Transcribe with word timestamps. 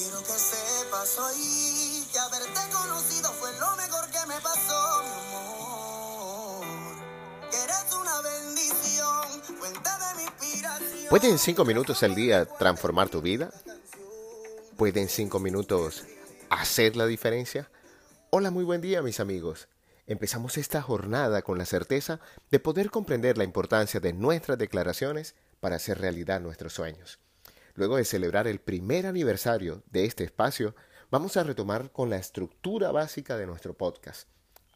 Quiero 0.00 0.18
que 0.22 0.32
que 2.10 2.18
haberte 2.18 2.60
conocido 2.72 3.30
fue 3.32 3.52
lo 3.58 3.76
mejor 3.76 4.10
que 4.10 4.26
me 4.28 4.40
pasó, 4.40 5.02
eres 7.52 7.94
una 8.00 8.22
bendición, 8.22 9.42
fuente 9.58 9.90
de 9.90 10.14
mi. 10.16 11.08
¿Puede 11.10 11.28
en 11.28 11.38
cinco 11.38 11.66
minutos 11.66 12.02
al 12.02 12.14
día 12.14 12.46
transformar 12.46 13.10
tu 13.10 13.20
vida? 13.20 13.50
¿Puede 14.78 15.02
en 15.02 15.10
cinco 15.10 15.38
minutos 15.38 16.04
hacer 16.48 16.96
la 16.96 17.04
diferencia? 17.04 17.70
Hola, 18.30 18.50
muy 18.50 18.64
buen 18.64 18.80
día 18.80 19.02
mis 19.02 19.20
amigos. 19.20 19.68
Empezamos 20.06 20.56
esta 20.56 20.80
jornada 20.80 21.42
con 21.42 21.58
la 21.58 21.66
certeza 21.66 22.20
de 22.50 22.58
poder 22.58 22.90
comprender 22.90 23.36
la 23.36 23.44
importancia 23.44 24.00
de 24.00 24.14
nuestras 24.14 24.56
declaraciones 24.56 25.34
para 25.60 25.76
hacer 25.76 26.00
realidad 26.00 26.40
nuestros 26.40 26.72
sueños. 26.72 27.18
Luego 27.80 27.96
de 27.96 28.04
celebrar 28.04 28.46
el 28.46 28.60
primer 28.60 29.06
aniversario 29.06 29.82
de 29.90 30.04
este 30.04 30.22
espacio, 30.22 30.74
vamos 31.10 31.38
a 31.38 31.44
retomar 31.44 31.90
con 31.90 32.10
la 32.10 32.18
estructura 32.18 32.92
básica 32.92 33.38
de 33.38 33.46
nuestro 33.46 33.72
podcast. 33.72 34.28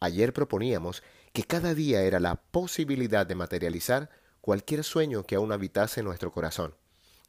Ayer 0.00 0.32
proponíamos 0.32 1.04
que 1.32 1.44
cada 1.44 1.74
día 1.74 2.02
era 2.02 2.18
la 2.18 2.34
posibilidad 2.34 3.24
de 3.24 3.36
materializar 3.36 4.10
cualquier 4.40 4.82
sueño 4.82 5.22
que 5.22 5.36
aún 5.36 5.52
habitase 5.52 6.00
en 6.00 6.06
nuestro 6.06 6.32
corazón, 6.32 6.74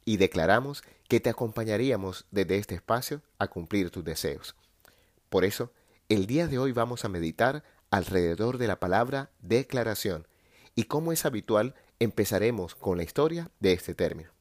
y 0.06 0.18
declaramos 0.18 0.82
que 1.08 1.20
te 1.20 1.30
acompañaríamos 1.30 2.26
desde 2.32 2.58
este 2.58 2.74
espacio 2.74 3.22
a 3.38 3.46
cumplir 3.46 3.92
tus 3.92 4.04
deseos. 4.04 4.56
Por 5.30 5.46
eso, 5.46 5.72
el 6.08 6.26
día 6.26 6.48
de 6.48 6.58
hoy 6.58 6.72
vamos 6.72 7.06
a 7.06 7.10
meditar 7.10 7.64
alrededor 7.92 8.58
de 8.58 8.66
la 8.66 8.80
palabra 8.80 9.30
declaración, 9.40 10.28
y 10.74 10.86
como 10.86 11.12
es 11.12 11.26
habitual, 11.26 11.76
empezaremos 12.00 12.74
con 12.74 12.98
la 12.98 13.04
historia 13.04 13.52
de 13.60 13.74
este 13.74 13.94
término. 13.94 14.39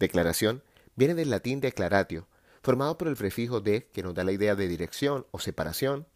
Declaración 0.00 0.62
viene 0.96 1.14
del 1.14 1.28
latín 1.28 1.60
declaratio, 1.60 2.26
formado 2.62 2.96
por 2.96 3.06
el 3.06 3.16
prefijo 3.16 3.60
de 3.60 3.86
que 3.92 4.02
nos 4.02 4.14
da 4.14 4.24
la 4.24 4.32
idea 4.32 4.54
de 4.54 4.66
dirección 4.66 5.26
o 5.30 5.38
separación, 5.38 6.06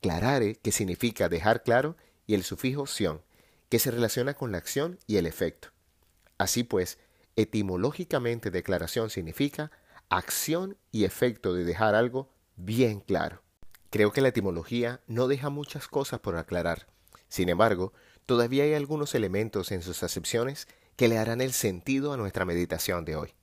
clarare, 0.00 0.54
que 0.56 0.72
significa 0.72 1.28
dejar 1.28 1.62
claro, 1.62 1.98
y 2.26 2.32
el 2.32 2.44
sufijo 2.44 2.86
sion, 2.86 3.20
que 3.68 3.78
se 3.78 3.90
relaciona 3.90 4.32
con 4.32 4.52
la 4.52 4.58
acción 4.58 4.98
y 5.06 5.18
el 5.18 5.26
efecto. 5.26 5.68
Así 6.38 6.64
pues, 6.64 6.98
etimológicamente 7.36 8.50
declaración 8.50 9.10
significa 9.10 9.70
acción 10.08 10.78
y 10.90 11.04
efecto 11.04 11.52
de 11.52 11.64
dejar 11.64 11.94
algo 11.94 12.30
bien 12.56 13.00
claro. 13.00 13.42
Creo 13.90 14.12
que 14.12 14.22
la 14.22 14.28
etimología 14.28 15.02
no 15.08 15.28
deja 15.28 15.50
muchas 15.50 15.88
cosas 15.88 16.20
por 16.20 16.38
aclarar. 16.38 16.86
Sin 17.28 17.50
embargo, 17.50 17.92
todavía 18.24 18.64
hay 18.64 18.72
algunos 18.72 19.14
elementos 19.14 19.72
en 19.72 19.82
sus 19.82 20.02
acepciones 20.02 20.68
que 20.96 21.08
le 21.08 21.18
harán 21.18 21.40
el 21.40 21.52
sentido 21.52 22.12
a 22.12 22.16
nuestra 22.16 22.44
meditación 22.44 23.04
de 23.04 23.16
hoy. 23.16 23.34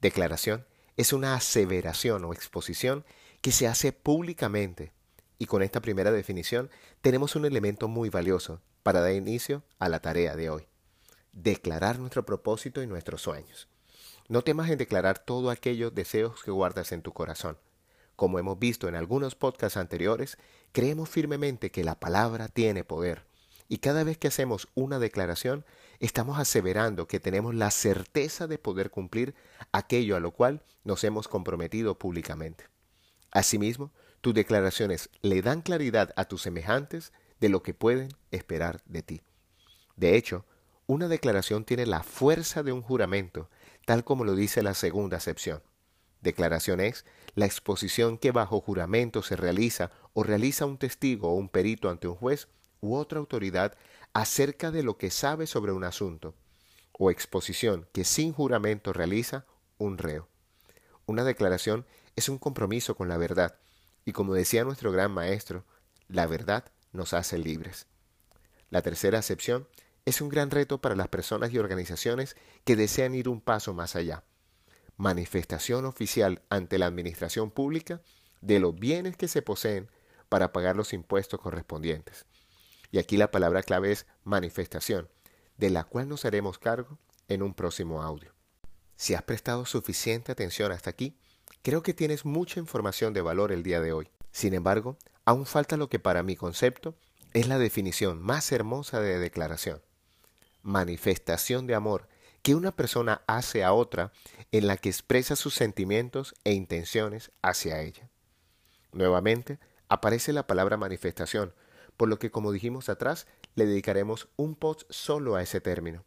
Declaración 0.00 0.66
es 0.96 1.12
una 1.12 1.34
aseveración 1.34 2.24
o 2.24 2.32
exposición 2.32 3.04
que 3.42 3.52
se 3.52 3.68
hace 3.68 3.92
públicamente, 3.92 4.92
y 5.38 5.46
con 5.46 5.62
esta 5.62 5.80
primera 5.80 6.10
definición 6.10 6.70
tenemos 7.02 7.36
un 7.36 7.44
elemento 7.44 7.88
muy 7.88 8.08
valioso 8.08 8.60
para 8.82 9.00
dar 9.00 9.12
inicio 9.12 9.62
a 9.78 9.88
la 9.88 10.00
tarea 10.00 10.36
de 10.36 10.50
hoy. 10.50 10.66
Declarar 11.32 11.98
nuestro 11.98 12.24
propósito 12.24 12.82
y 12.82 12.86
nuestros 12.86 13.22
sueños. 13.22 13.68
No 14.28 14.42
temas 14.42 14.70
en 14.70 14.78
declarar 14.78 15.18
todos 15.18 15.52
aquellos 15.52 15.94
deseos 15.94 16.42
que 16.42 16.50
guardas 16.50 16.92
en 16.92 17.02
tu 17.02 17.12
corazón. 17.12 17.58
Como 18.16 18.38
hemos 18.38 18.58
visto 18.58 18.88
en 18.88 18.94
algunos 18.94 19.34
podcasts 19.34 19.76
anteriores, 19.76 20.38
creemos 20.72 21.08
firmemente 21.08 21.70
que 21.70 21.84
la 21.84 21.98
palabra 21.98 22.48
tiene 22.48 22.84
poder 22.84 23.29
y 23.70 23.78
cada 23.78 24.02
vez 24.02 24.18
que 24.18 24.26
hacemos 24.26 24.68
una 24.74 24.98
declaración, 24.98 25.64
estamos 26.00 26.40
aseverando 26.40 27.06
que 27.06 27.20
tenemos 27.20 27.54
la 27.54 27.70
certeza 27.70 28.48
de 28.48 28.58
poder 28.58 28.90
cumplir 28.90 29.36
aquello 29.70 30.16
a 30.16 30.20
lo 30.20 30.32
cual 30.32 30.64
nos 30.82 31.04
hemos 31.04 31.28
comprometido 31.28 31.96
públicamente. 31.96 32.64
Asimismo, 33.30 33.92
tus 34.20 34.34
declaraciones 34.34 35.08
le 35.22 35.40
dan 35.40 35.62
claridad 35.62 36.12
a 36.16 36.24
tus 36.24 36.42
semejantes 36.42 37.12
de 37.38 37.48
lo 37.48 37.62
que 37.62 37.72
pueden 37.72 38.08
esperar 38.32 38.82
de 38.86 39.02
ti. 39.02 39.22
De 39.94 40.16
hecho, 40.16 40.44
una 40.88 41.06
declaración 41.06 41.64
tiene 41.64 41.86
la 41.86 42.02
fuerza 42.02 42.64
de 42.64 42.72
un 42.72 42.82
juramento, 42.82 43.48
tal 43.86 44.02
como 44.02 44.24
lo 44.24 44.34
dice 44.34 44.64
la 44.64 44.74
segunda 44.74 45.18
acepción. 45.18 45.62
Declaración 46.22 46.80
es 46.80 47.04
la 47.36 47.46
exposición 47.46 48.18
que 48.18 48.32
bajo 48.32 48.60
juramento 48.60 49.22
se 49.22 49.36
realiza 49.36 49.92
o 50.12 50.24
realiza 50.24 50.66
un 50.66 50.76
testigo 50.76 51.30
o 51.30 51.34
un 51.36 51.48
perito 51.48 51.88
ante 51.88 52.08
un 52.08 52.16
juez 52.16 52.48
u 52.80 52.94
otra 52.96 53.18
autoridad 53.18 53.76
acerca 54.12 54.70
de 54.70 54.82
lo 54.82 54.96
que 54.96 55.10
sabe 55.10 55.46
sobre 55.46 55.72
un 55.72 55.84
asunto, 55.84 56.34
o 56.92 57.10
exposición 57.10 57.88
que 57.92 58.04
sin 58.04 58.32
juramento 58.32 58.92
realiza 58.92 59.46
un 59.78 59.98
reo. 59.98 60.28
Una 61.06 61.24
declaración 61.24 61.86
es 62.16 62.28
un 62.28 62.38
compromiso 62.38 62.94
con 62.94 63.08
la 63.08 63.16
verdad, 63.16 63.58
y 64.04 64.12
como 64.12 64.34
decía 64.34 64.64
nuestro 64.64 64.92
gran 64.92 65.12
maestro, 65.12 65.64
la 66.08 66.26
verdad 66.26 66.64
nos 66.92 67.14
hace 67.14 67.38
libres. 67.38 67.86
La 68.70 68.82
tercera 68.82 69.18
acepción 69.18 69.68
es 70.04 70.20
un 70.20 70.28
gran 70.28 70.50
reto 70.50 70.80
para 70.80 70.96
las 70.96 71.08
personas 71.08 71.52
y 71.52 71.58
organizaciones 71.58 72.36
que 72.64 72.76
desean 72.76 73.14
ir 73.14 73.28
un 73.28 73.40
paso 73.40 73.74
más 73.74 73.96
allá. 73.96 74.24
Manifestación 74.96 75.84
oficial 75.84 76.42
ante 76.48 76.78
la 76.78 76.86
administración 76.86 77.50
pública 77.50 78.02
de 78.40 78.58
los 78.58 78.74
bienes 78.74 79.16
que 79.16 79.28
se 79.28 79.42
poseen 79.42 79.88
para 80.28 80.52
pagar 80.52 80.76
los 80.76 80.92
impuestos 80.92 81.40
correspondientes. 81.40 82.26
Y 82.90 82.98
aquí 82.98 83.16
la 83.16 83.30
palabra 83.30 83.62
clave 83.62 83.92
es 83.92 84.06
manifestación, 84.24 85.08
de 85.56 85.70
la 85.70 85.84
cual 85.84 86.08
nos 86.08 86.24
haremos 86.24 86.58
cargo 86.58 86.98
en 87.28 87.42
un 87.42 87.54
próximo 87.54 88.02
audio. 88.02 88.32
Si 88.96 89.14
has 89.14 89.22
prestado 89.22 89.64
suficiente 89.64 90.32
atención 90.32 90.72
hasta 90.72 90.90
aquí, 90.90 91.16
creo 91.62 91.82
que 91.82 91.94
tienes 91.94 92.24
mucha 92.24 92.60
información 92.60 93.14
de 93.14 93.22
valor 93.22 93.52
el 93.52 93.62
día 93.62 93.80
de 93.80 93.92
hoy. 93.92 94.08
Sin 94.32 94.54
embargo, 94.54 94.96
aún 95.24 95.46
falta 95.46 95.76
lo 95.76 95.88
que 95.88 95.98
para 95.98 96.22
mi 96.22 96.36
concepto 96.36 96.94
es 97.32 97.46
la 97.48 97.58
definición 97.58 98.20
más 98.20 98.50
hermosa 98.52 99.00
de 99.00 99.18
declaración. 99.18 99.80
Manifestación 100.62 101.66
de 101.66 101.74
amor 101.74 102.08
que 102.42 102.54
una 102.54 102.72
persona 102.72 103.22
hace 103.26 103.64
a 103.64 103.72
otra 103.72 104.12
en 104.50 104.66
la 104.66 104.76
que 104.76 104.88
expresa 104.88 105.36
sus 105.36 105.54
sentimientos 105.54 106.34
e 106.44 106.52
intenciones 106.52 107.30
hacia 107.42 107.80
ella. 107.82 108.08
Nuevamente, 108.92 109.58
aparece 109.88 110.32
la 110.32 110.46
palabra 110.46 110.76
manifestación, 110.76 111.54
por 112.00 112.08
lo 112.08 112.18
que 112.18 112.30
como 112.30 112.50
dijimos 112.50 112.88
atrás, 112.88 113.26
le 113.56 113.66
dedicaremos 113.66 114.30
un 114.36 114.54
post 114.54 114.84
solo 114.88 115.34
a 115.34 115.42
ese 115.42 115.60
término. 115.60 116.06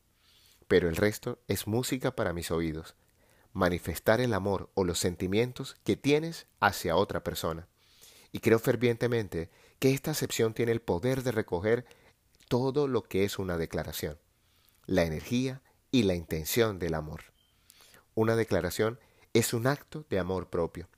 Pero 0.68 0.90
el 0.90 0.96
resto 0.96 1.38
es 1.48 1.68
música 1.68 2.16
para 2.16 2.34
mis 2.34 2.50
oídos. 2.50 2.96
Manifestar 3.52 4.20
el 4.20 4.34
amor 4.34 4.72
o 4.74 4.86
los 4.86 4.98
sentimientos 4.98 5.78
que 5.84 5.96
tienes 5.96 6.48
hacia 6.59 6.96
otra 6.96 7.24
persona. 7.24 7.68
Y 8.31 8.40
creo 8.40 8.58
fervientemente 8.58 9.52
que 9.78 9.94
esta 9.94 10.09
acepción 10.09 10.56
tiene 10.56 10.72
el 10.72 10.81
poder 10.81 11.22
de 11.22 11.31
recoger 11.31 11.86
todo 12.48 12.88
lo 12.88 13.04
que 13.04 13.24
es 13.24 13.38
una 13.38 13.60
declaración, 13.60 14.18
la 14.88 15.04
energía 15.04 15.62
y 15.92 16.02
la 16.02 16.16
intención 16.16 16.80
del 16.80 16.96
amor. 16.96 17.22
Una 18.16 18.36
declaración 18.36 19.00
es 19.34 19.54
un 19.54 19.68
acto 19.68 20.08
de 20.10 20.18
amor 20.18 20.50
propio, 20.50 20.90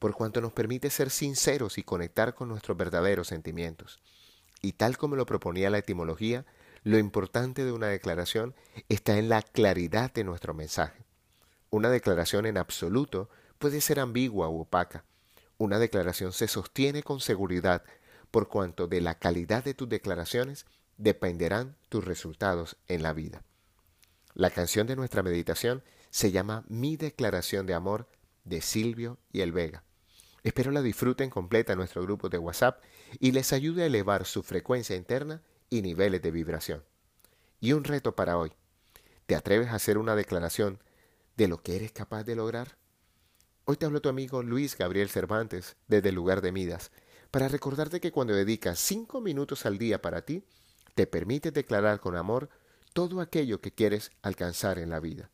por 0.00 0.12
cuanto 0.12 0.40
nos 0.40 0.52
permite 0.52 0.90
ser 0.90 1.10
sinceros 1.10 1.78
y 1.78 1.84
conectar 1.84 2.34
con 2.34 2.48
nuestros 2.48 2.76
verdaderos 2.76 3.28
sentimientos. 3.28 4.00
Y 4.62 4.72
tal 4.72 4.98
como 4.98 5.16
lo 5.16 5.26
proponía 5.26 5.70
la 5.70 5.78
etimología, 5.78 6.44
lo 6.82 6.98
importante 6.98 7.64
de 7.64 7.72
una 7.72 7.88
declaración 7.88 8.54
está 8.88 9.18
en 9.18 9.28
la 9.28 9.42
claridad 9.42 10.12
de 10.12 10.24
nuestro 10.24 10.54
mensaje. 10.54 11.04
Una 11.70 11.90
declaración 11.90 12.46
en 12.46 12.58
absoluto 12.58 13.28
puede 13.58 13.80
ser 13.80 14.00
ambigua 14.00 14.48
u 14.48 14.60
opaca. 14.60 15.04
Una 15.58 15.78
declaración 15.78 16.32
se 16.32 16.48
sostiene 16.48 17.02
con 17.02 17.20
seguridad 17.20 17.84
por 18.30 18.48
cuanto 18.48 18.86
de 18.86 19.00
la 19.00 19.18
calidad 19.18 19.64
de 19.64 19.74
tus 19.74 19.88
declaraciones 19.88 20.66
dependerán 20.96 21.76
tus 21.88 22.04
resultados 22.04 22.76
en 22.88 23.02
la 23.02 23.12
vida. 23.12 23.42
La 24.34 24.50
canción 24.50 24.86
de 24.86 24.96
nuestra 24.96 25.22
meditación 25.22 25.82
se 26.10 26.30
llama 26.30 26.64
Mi 26.68 26.96
Declaración 26.96 27.66
de 27.66 27.74
Amor 27.74 28.08
de 28.44 28.60
Silvio 28.60 29.18
y 29.32 29.40
el 29.40 29.52
Vega. 29.52 29.82
Espero 30.42 30.70
la 30.70 30.82
disfruten 30.82 31.28
completa 31.28 31.72
en 31.72 31.78
nuestro 31.78 32.02
grupo 32.02 32.28
de 32.28 32.38
WhatsApp 32.38 32.82
y 33.18 33.32
les 33.32 33.52
ayude 33.52 33.82
a 33.82 33.86
elevar 33.86 34.24
su 34.24 34.42
frecuencia 34.42 34.96
interna 34.96 35.42
y 35.68 35.82
niveles 35.82 36.22
de 36.22 36.30
vibración. 36.30 36.84
Y 37.60 37.72
un 37.72 37.84
reto 37.84 38.16
para 38.16 38.38
hoy. 38.38 38.52
¿Te 39.26 39.36
atreves 39.36 39.68
a 39.68 39.74
hacer 39.74 39.98
una 39.98 40.16
declaración 40.16 40.82
de 41.36 41.46
lo 41.46 41.62
que 41.62 41.76
eres 41.76 41.92
capaz 41.92 42.24
de 42.24 42.36
lograr? 42.36 42.78
Hoy 43.66 43.76
te 43.76 43.86
hablo 43.86 44.00
tu 44.00 44.08
amigo 44.08 44.42
Luis 44.42 44.76
Gabriel 44.76 45.10
Cervantes 45.10 45.76
desde 45.86 46.08
el 46.08 46.14
lugar 46.14 46.40
de 46.40 46.52
Midas 46.52 46.90
para 47.30 47.48
recordarte 47.48 48.00
que 48.00 48.10
cuando 48.10 48.34
dedicas 48.34 48.78
cinco 48.78 49.20
minutos 49.20 49.66
al 49.66 49.78
día 49.78 50.02
para 50.02 50.22
ti, 50.22 50.42
te 50.94 51.06
permite 51.06 51.52
declarar 51.52 52.00
con 52.00 52.16
amor 52.16 52.48
todo 52.92 53.20
aquello 53.20 53.60
que 53.60 53.72
quieres 53.72 54.10
alcanzar 54.22 54.78
en 54.78 54.90
la 54.90 54.98
vida. 55.00 55.30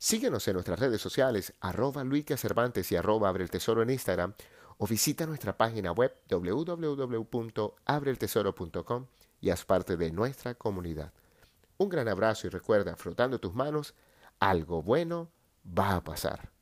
Síguenos 0.00 0.46
en 0.46 0.54
nuestras 0.54 0.78
redes 0.78 1.00
sociales, 1.00 1.54
arroba 1.60 2.04
Cervantes 2.36 2.92
y 2.92 2.96
arroba 2.96 3.28
Abre 3.28 3.42
el 3.42 3.50
Tesoro 3.50 3.82
en 3.82 3.90
Instagram, 3.90 4.32
o 4.76 4.86
visita 4.86 5.26
nuestra 5.26 5.56
página 5.56 5.90
web 5.90 6.14
www.abreeltesoro.com 6.30 9.06
y 9.40 9.50
haz 9.50 9.64
parte 9.64 9.96
de 9.96 10.12
nuestra 10.12 10.54
comunidad. 10.54 11.12
Un 11.78 11.88
gran 11.88 12.06
abrazo 12.06 12.46
y 12.46 12.50
recuerda, 12.50 12.94
frotando 12.94 13.40
tus 13.40 13.54
manos, 13.54 13.96
algo 14.38 14.82
bueno 14.82 15.32
va 15.66 15.96
a 15.96 16.04
pasar. 16.04 16.52